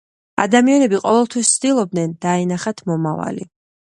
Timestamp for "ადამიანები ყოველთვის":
0.43-1.51